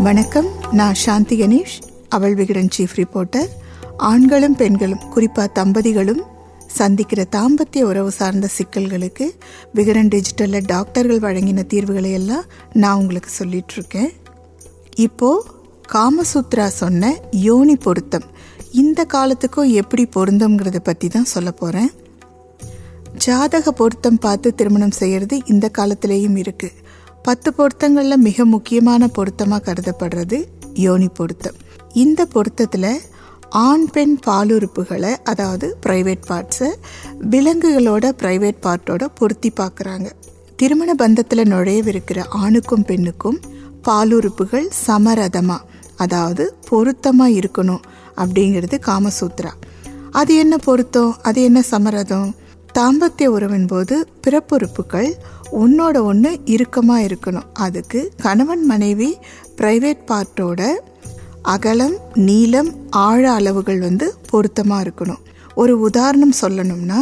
வணக்கம் 0.00 0.46
நான் 0.72 0.98
சாந்தி 1.00 1.36
கணேஷ் 1.36 1.74
அவள் 2.08 2.34
விகடன் 2.34 2.68
சீஃப் 2.68 2.94
ரிப்போர்ட்டர் 2.94 3.48
ஆண்களும் 4.02 4.54
பெண்களும் 4.54 5.02
குறிப்பாக 5.10 5.48
தம்பதிகளும் 5.56 6.22
சந்திக்கிற 6.76 7.20
தாம்பத்திய 7.32 7.88
உறவு 7.88 8.10
சார்ந்த 8.10 8.48
சிக்கல்களுக்கு 8.54 9.26
விகடன் 9.72 10.10
டிஜிட்டலில் 10.12 10.68
டாக்டர்கள் 10.68 11.22
வழங்கின 11.22 11.64
தீர்வுகளை 11.64 12.12
எல்லாம் 12.12 12.46
நான் 12.74 13.00
உங்களுக்கு 13.00 13.32
சொல்லிட்டு 13.32 13.74
இருக்கேன் 13.74 14.10
இப்போ 14.98 15.30
காமசூத்ரா 15.92 16.68
சொன்ன 16.74 17.12
யோனி 17.40 17.76
பொருத்தம் 17.78 18.26
இந்த 18.74 19.04
காலத்துக்கும் 19.06 19.74
எப்படி 19.74 20.06
பொருந்தம்ங்கிறத 20.14 20.80
பற்றி 20.82 21.08
தான் 21.08 21.32
சொல்ல 21.32 21.52
போகிறேன் 21.54 21.90
ஜாதக 23.20 23.72
பொருத்தம் 23.72 24.18
பார்த்து 24.18 24.50
திருமணம் 24.54 24.98
செய்கிறது 24.98 25.36
இந்த 25.46 25.66
காலத்திலேயும் 25.78 26.38
இருக்குது 26.38 26.76
பத்து 27.22 27.52
பொருத்தங்களில் 27.52 28.24
மிக 28.28 28.44
முக்கியமான 28.44 29.08
பொருத்தமாக 29.08 29.62
கருதப்படுறது 29.66 30.38
யோனி 30.74 31.08
பொருத்தம். 31.08 31.56
இந்த 31.92 32.24
பொருத்தத்தில் 32.24 33.00
ஆண் 33.50 33.86
பெண் 33.90 34.18
பாலுறுப்புகளை 34.26 35.16
அதாவது 35.24 35.76
ப்ரைவேட் 35.86 36.26
பார்ட்ஸை 36.28 36.68
விலங்குகளோட 37.30 38.12
ப்ரைவேட் 38.22 38.60
பார்ட்டோட 38.62 39.04
பொருத்தி 39.14 39.52
பார்க்குறாங்க. 39.60 40.08
திருமண 40.56 40.94
பந்தத்தில் 40.94 41.50
நுழையவிருக்கிற 41.50 42.20
ஆணுக்கும் 42.28 42.84
பெண்ணுக்கும் 42.84 43.40
பாலுறுப்புகள் 43.88 44.68
சமரதமாக 44.86 45.66
அதாவது 45.96 46.56
பொருத்தமாக 46.68 47.30
இருக்கணும் 47.30 47.82
அப்படிங்கிறது 48.16 48.78
காமசூத்ரா. 48.86 49.52
அது 50.10 50.36
என்ன 50.36 50.56
பொருத்தம்? 50.56 51.16
அது 51.22 51.42
என்ன 51.42 51.60
சமரதம்? 51.70 52.30
தாம்பத்திய 52.78 53.26
உறவின் 53.26 53.66
போது 53.66 54.08
பிறப்புறுப்புகள் 54.22 55.08
ஒன்னோட 55.52 56.02
ஒன்று 56.02 56.40
இறுக்கமாக 56.44 57.06
இருக்கணும். 57.06 57.48
அதுக்கு 57.52 58.12
கணவன் 58.22 58.64
மனைவி 58.64 59.16
ப்ரைவேட் 59.56 60.02
பார்ட்டோட 60.10 60.68
அகலம் 61.42 61.96
நீளம் 62.14 62.70
ஆழ 62.90 63.32
அளவுகள் 63.32 63.80
வந்து 63.80 64.14
பொருத்தமாக 64.30 64.82
இருக்கணும். 64.82 65.22
ஒரு 65.54 65.80
உதாரணம் 65.80 66.32
சொல்லணும்னா 66.40 67.00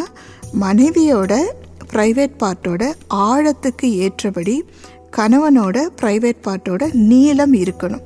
மனைவியோட 0.61 1.43
ப்ரைவேட் 1.93 2.37
பார்ட்டோட 2.39 2.93
ஆழத்துக்கு 3.15 3.89
ஏற்றபடி 4.05 4.65
கணவனோட 5.17 5.89
ப்ரைவேட் 6.01 6.41
பார்ட்டோட 6.45 6.93
நீளம் 6.93 7.55
இருக்கணும். 7.55 8.05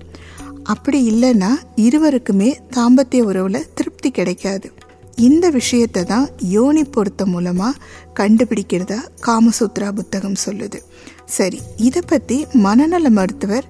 அப்படி 0.63 0.98
இல்லைன்னா 1.13 1.51
இருவருக்குமே 1.77 2.55
தாம்பத்திய 2.77 3.20
உறவில் 3.20 3.67
திருப்தி 3.75 4.11
கிடைக்காது. 4.11 4.73
இந்த 5.17 5.51
விஷயத்தை 5.51 6.05
தான் 6.05 6.29
யோனி 6.39 6.85
பொருத்தம் 6.85 7.31
மூலமாக 7.31 7.81
கண்டுபிடிக்கிறதா 8.21 8.99
காமசூத்ரா 9.27 9.93
புத்தகம் 9.93 10.39
சொல்லுது. 10.45 10.79
சரி 11.25 11.61
இதை 11.77 12.03
பற்றி 12.07 12.47
மனநல 12.53 13.11
மருத்துவர் 13.11 13.65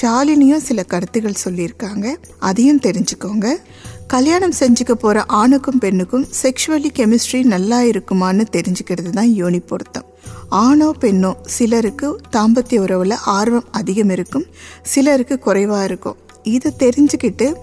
ஷாலினியும் 0.00 0.66
சில 0.68 0.82
கருத்துகள் 0.82 1.42
சொல்லியிருக்காங்க. 1.44 2.06
அதையும் 2.38 2.80
தெரிஞ்சுக்கோங்க. 2.80 3.56
கல்யாணம் 4.06 4.54
செஞ்சுக்க 4.58 4.92
போகிற 4.92 5.24
ஆணுக்கும் 5.26 5.78
பெண்ணுக்கும் 5.78 6.26
செக்ஷுவலி 6.42 6.90
கெமிஸ்ட்ரி 6.98 7.42
நல்லா 7.44 7.80
இருக்குமான்னு 7.82 8.44
தெரிஞ்சுக்கிறது 8.56 9.10
தான் 9.10 9.34
யோனி 9.34 9.58
பொருத்தம். 9.58 10.06
ஆணோ 10.48 10.92
பெண்ணோ 11.00 11.32
சிலருக்கு 11.42 12.20
தாம்பத்திய 12.36 12.78
உறவில் 12.78 13.16
ஆர்வம் 13.24 13.68
அதிகம் 13.70 14.10
இருக்கும் 14.10 14.46
சிலருக்கு 14.82 15.38
குறைவாக 15.38 15.84
இருக்கும். 15.84 16.16
இதை 16.42 16.72
தெரிஞ்சுக்கிட்டு 16.78 17.54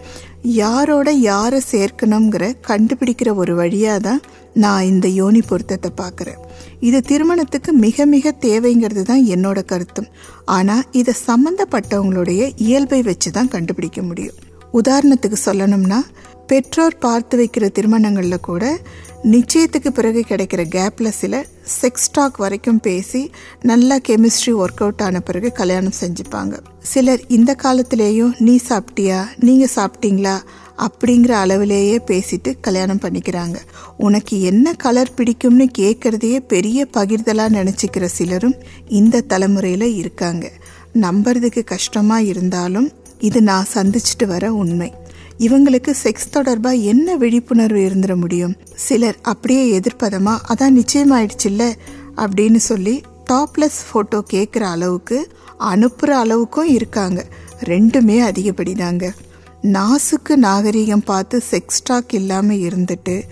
யாரோட 0.45 1.11
யாரை 1.11 1.61
சேர்க்கணுங்கிற 1.71 2.53
கண்டுபிடிக்கிற 2.67 3.35
ஒரு 3.35 3.55
வழியாக 3.55 3.99
தான் 3.99 4.21
நான் 4.53 4.83
இந்த 4.83 5.07
யோனி 5.07 5.41
பொருத்தத்தை 5.47 5.91
பார்க்குறேன். 6.01 6.41
இது 6.79 7.01
திருமணத்துக்கு 7.01 7.73
மிக 7.73 8.05
மிக 8.05 8.31
தேவைங்கிறது 8.31 9.01
தான் 9.01 9.23
என்னோட 9.35 9.59
கருத்தும். 9.65 10.09
ஆனால் 10.45 10.83
இதை 10.91 11.13
சம்மந்தப்பட்டவங்களுடைய 11.27 12.53
இயல்பை 12.55 13.01
வச்சு 13.01 13.31
தான் 13.31 13.47
கண்டுபிடிக்க 13.47 14.01
முடியும். 14.01 14.35
உதாரணத்துக்கு 14.73 15.37
சொல்லணும்னா 15.45 15.99
பெற்றோர் 16.47 16.97
பார்த்து 16.97 17.37
வைக்கிற 17.37 17.71
திருமணங்களில் 17.71 18.39
கூட 18.39 18.79
நிச்சயத்துக்கு 19.23 19.89
பிறகு 19.89 20.25
கிடைக்கிற 20.27 20.63
கேப்பில் 20.75 21.09
சில 21.09 21.45
செக்ஸ் 21.81 22.11
டாக் 22.11 22.35
வரைக்கும் 22.37 22.79
பேசி 22.79 23.31
நல்லா 23.61 23.97
கெமிஸ்ட்ரி 23.97 24.51
ஒர்க் 24.51 24.77
அவுட் 24.77 25.01
ஆன 25.01 25.19
பிறகு 25.19 25.51
கல்யாணம் 25.51 25.93
செஞ்சுப்பாங்க. 26.01 26.59
சிலர் 26.79 27.27
இந்த 27.27 27.55
காலத்திலேயும் 27.63 28.33
நீ 28.37 28.59
சாப்பிட்டியா? 28.69 29.25
நீங்கள் 29.39 29.69
சாப்பிட்டீங்களா? 29.75 30.37
அப்படிங்கிற 30.77 31.31
அளவிலேயே 31.31 31.97
பேசிட்டு 32.07 32.55
கல்யாணம் 32.61 32.99
பண்ணிக்கிறாங்க. 32.99 33.55
உனக்கு 33.97 34.41
என்ன 34.41 34.73
கலர் 34.73 35.13
பிடிக்கும்னு 35.17 35.67
கேட்குறதையே 35.77 36.39
பெரிய 36.47 36.87
பகிர்தலாக 36.97 37.55
நினச்சிக்கிற 37.59 38.05
சிலரும் 38.05 38.55
இந்த 38.87 39.21
தலைமுறையில் 39.21 39.95
இருக்காங்க. 39.95 40.51
நம்புறதுக்கு 40.93 41.63
கஷ்டமாக 41.63 42.21
இருந்தாலும் 42.21 42.91
இது 43.19 43.41
நான் 43.41 43.67
சந்திச்சுட்டு 43.73 44.25
வர 44.25 44.53
உண்மை. 44.53 44.93
இவங்களுக்கு 45.39 45.93
செக்ஸ் 46.03 46.29
தொடர்பாக 46.29 46.75
என்ன 46.75 47.15
விழிப்புணர்வு 47.15 47.89
இருந்துட 47.89 48.15
முடியும்? 48.15 48.55
சிலர் 48.75 49.15
அப்படியே 49.21 49.79
எதிர்ப்பதமா 49.79 50.37
அதான் 50.49 50.77
நிச்சயமாயிடுச்சுல்ல? 50.79 51.73
அப்படின்னு 52.17 52.55
சொல்லி 52.55 53.01
டாப்லெஸ் 53.29 53.79
ஃபோட்டோ 53.87 54.21
கேட்குற 54.33 54.59
அளவுக்கு 54.59 55.27
அனுப்புகிற 55.57 56.25
அளவுக்கும் 56.25 56.63
இருக்காங்க. 56.63 57.25
ரெண்டுமே 57.63 58.19
அதிகப்படிதாங்க. 58.21 59.11
நாசுக்கு 59.63 60.37
நாகரீகம் 60.37 61.05
பார்த்து 61.05 61.41
செக்ஸ் 61.51 61.73
ஸ்டாக் 61.73 62.13
இல்லாமல் 62.13 62.57
இருந்துட்டு 62.57 63.23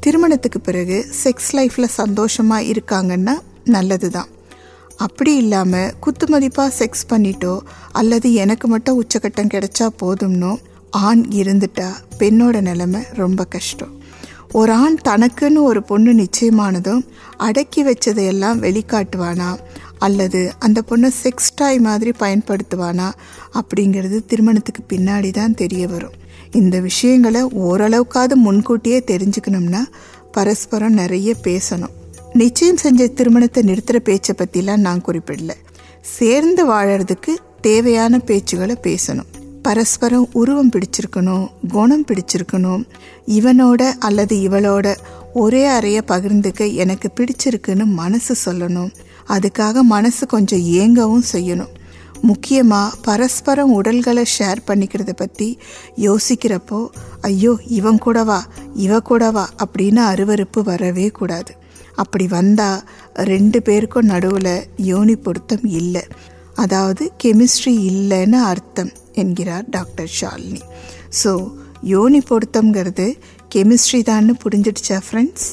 திருமணத்துக்கு 0.00 0.60
பிறகு 0.60 1.06
செக்ஸ் 1.24 1.52
லைஃப்பில் 1.52 1.96
சந்தோஷமாக 1.96 2.62
இருக்காங்கன்னா 2.62 3.38
நல்லது 3.64 4.10
தான் 4.10 4.28
அப்படி 4.96 5.36
இல்லாமல் 5.36 5.94
குத்துமதிப்பாக 6.00 6.72
செக்ஸ் 6.78 7.08
பண்ணிட்டோ 7.08 7.58
அல்லது 7.92 8.32
எனக்கு 8.32 8.68
மட்டும் 8.68 9.02
உச்சக்கட்டம் 9.02 9.52
கிடைச்சா 9.54 9.88
போதும்னோ 10.00 10.56
ஆண் 10.90 11.24
இருந்துட்டா 11.30 11.88
பெண்ணோட 12.18 12.60
நிலைமை 12.60 13.00
ரொம்ப 13.12 13.44
கஷ்டம். 13.44 13.96
ஒரு 14.52 14.72
ஆண் 14.72 14.96
தனக்குன்னு 15.04 15.62
ஒரு 15.62 15.82
பொண்ணு 15.82 16.12
நிச்சயமானதும் 16.12 17.06
அடக்கி 17.36 17.84
வச்சதையெல்லாம் 17.84 18.58
வெளிக்காட்டுவானா? 18.58 19.58
அல்லது 19.98 20.52
அந்த 20.58 20.82
பொண்ணை 20.90 21.10
செக்ஸ் 21.22 21.54
டாய் 21.54 21.78
மாதிரி 21.78 22.12
பயன்படுத்துவானா? 22.20 23.12
அப்படிங்கிறது 23.52 24.26
திருமணத்துக்கு 24.26 24.96
பின்னாடி 24.96 25.32
தான் 25.32 25.54
தெரிய 25.54 25.88
வரும். 25.88 26.12
இந்த 26.52 26.80
விஷயங்களை 26.80 27.42
ஓரளவுக்காவது 27.42 28.34
முன்கூட்டியே 28.34 29.04
தெரிஞ்சுக்கணும்னா 29.06 29.80
பரஸ்பரம் 30.32 30.92
நிறைய 30.92 31.34
பேசணும். 31.42 31.96
நிச்சயம் 32.32 32.76
செஞ்ச 32.76 33.06
திருமணத்தை 33.06 33.62
நிறுத்துகிற 33.62 33.96
பேச்சை 33.96 34.34
பற்றிலாம் 34.38 34.76
நான் 34.76 35.02
குறிப்பிடல. 35.06 35.50
சேர்ந்து 36.00 36.68
வாழறதுக்கு 36.68 37.36
தேவையான 37.60 38.20
பேச்சுகளை 38.26 38.74
பேசணும். 38.82 39.46
பரஸ்பரம் 39.68 40.28
உருவம் 40.40 40.70
பிடிச்சிருக்கணும் 40.74 41.46
குணம் 41.72 42.04
பிடிச்சிருக்கணும் 42.08 42.82
இவனோட 43.38 43.82
அல்லது 44.06 44.34
இவளோட 44.46 44.86
ஒரே 45.42 45.60
அறையை 45.64 46.02
பகிர்ந்துக்க 46.08 46.68
எனக்கு 46.82 47.08
பிடிச்சிருக்குன்னு 47.18 47.84
மனசு 47.98 48.34
சொல்லணும். 48.44 48.92
அதுக்காக 49.34 49.82
மனசு 49.94 50.26
கொஞ்சம் 50.26 50.62
ஏங்கவும் 50.78 51.26
செய்யணும். 51.32 51.72
முக்கியமாக 52.28 52.96
பரஸ்பரம் 53.06 53.72
உடல்களை 53.78 54.24
ஷேர் 54.36 54.62
பண்ணிக்கிறத 54.68 55.14
பற்றி 55.16 55.48
யோசிக்கிறப்போ 56.06 56.80
ஐயோ 57.30 57.52
இவன் 57.78 58.00
கூடவா 58.06 58.40
இவ 58.84 59.00
கூடவா 59.10 59.44
அப்படின்னு 59.64 60.02
அருவறுப்பு 60.12 60.62
வரவே 60.70 61.08
கூடாது. 61.18 61.52
அப்படி 62.02 62.28
வந்தால் 62.36 62.80
ரெண்டு 63.32 63.60
பேருக்கும் 63.68 64.10
நடுவில் 64.12 64.54
யோனி 64.90 65.16
பொருத்தம் 65.26 65.66
இல்லை. 65.80 66.04
அதாவது 66.54 67.04
கெமிஸ்ட்ரி 67.24 67.74
இல்லைன்னு 67.90 68.40
அர்த்தம். 68.52 68.92
என்கிறார் 69.22 69.66
டாக்டர் 69.76 70.10
ஷாலினி. 70.20 70.62
ஸோ 71.22 71.32
யோனி 71.92 72.20
பொருத்தம்ங்கிறது 72.30 73.06
கெமிஸ்ட்ரி 73.54 74.00
தான்னு 74.10 74.34
புரிஞ்சிடுச்சா 74.44 74.98
ஃப்ரெண்ட்ஸ் 75.06 75.48